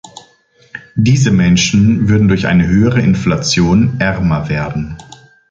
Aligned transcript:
Diese 0.95 1.29
Menschen 1.29 2.09
würden 2.09 2.27
durch 2.27 2.47
eine 2.47 2.65
höhere 2.65 3.01
Inflation 3.03 3.99
ärmer 3.99 4.49
werden. 4.49 4.97